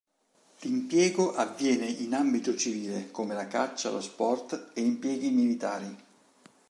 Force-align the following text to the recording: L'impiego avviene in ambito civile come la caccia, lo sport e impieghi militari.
L'impiego 0.61 1.35
avviene 1.35 1.85
in 1.85 2.15
ambito 2.15 2.55
civile 2.55 3.11
come 3.11 3.35
la 3.35 3.45
caccia, 3.45 3.91
lo 3.91 4.01
sport 4.01 4.71
e 4.73 4.81
impieghi 4.81 5.29
militari. 5.29 5.95